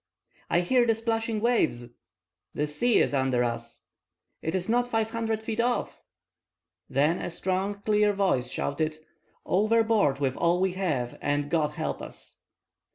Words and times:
"I 0.49 0.61
hear 0.61 0.87
the 0.87 0.95
splashing 0.95 1.41
waves!" 1.41 1.85
"The 2.55 2.65
sea 2.65 2.97
is 3.03 3.13
under 3.13 3.43
us!" 3.43 3.83
"It 4.41 4.55
is 4.55 4.67
not 4.67 4.87
five 4.87 5.11
hundred 5.11 5.43
feet 5.43 5.59
off!" 5.59 6.01
Then 6.89 7.19
a 7.19 7.29
strong, 7.29 7.81
clear 7.83 8.11
voice 8.11 8.49
shouted:— 8.49 8.97
"Overboard 9.45 10.17
with 10.17 10.35
all 10.35 10.59
we 10.59 10.73
have, 10.73 11.19
and 11.21 11.51
God 11.51 11.73
help 11.77 12.01
us!" 12.01 12.39